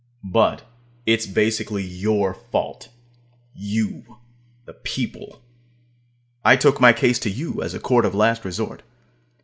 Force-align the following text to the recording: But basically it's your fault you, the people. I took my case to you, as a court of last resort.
But 0.23 0.63
basically 1.05 1.83
it's 1.83 1.93
your 2.01 2.33
fault 2.33 2.89
you, 3.53 4.17
the 4.65 4.73
people. 4.73 5.43
I 6.43 6.55
took 6.55 6.81
my 6.81 6.91
case 6.91 7.19
to 7.19 7.29
you, 7.29 7.61
as 7.61 7.75
a 7.75 7.79
court 7.79 8.05
of 8.05 8.15
last 8.15 8.43
resort. 8.43 8.81